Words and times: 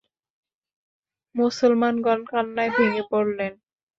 মুসলমানগণ 1.35 2.19
কান্নায় 2.31 2.71
ভেঙ্গে 2.75 3.03
পড়লেন। 3.11 3.53